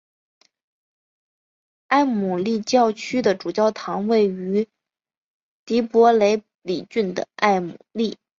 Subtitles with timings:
[1.89, 4.67] 埃姆利教区的主教堂位于
[5.63, 8.17] 蒂珀雷里郡的埃姆利。